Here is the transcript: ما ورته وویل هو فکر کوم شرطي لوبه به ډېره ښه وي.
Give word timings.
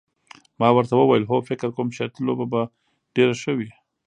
ما 0.59 0.69
ورته 0.75 0.93
وویل 0.97 1.23
هو 1.29 1.37
فکر 1.49 1.69
کوم 1.75 1.87
شرطي 1.97 2.21
لوبه 2.27 2.45
به 2.51 2.61
ډېره 3.15 3.33
ښه 3.41 3.51
وي. 3.57 3.71